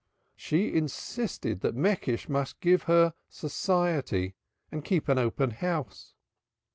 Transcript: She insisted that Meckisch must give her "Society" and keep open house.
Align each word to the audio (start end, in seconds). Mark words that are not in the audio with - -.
She 0.35 0.73
insisted 0.73 1.59
that 1.59 1.75
Meckisch 1.75 2.27
must 2.27 2.59
give 2.59 2.85
her 2.89 3.13
"Society" 3.29 4.33
and 4.71 4.83
keep 4.83 5.07
open 5.07 5.51
house. 5.51 6.15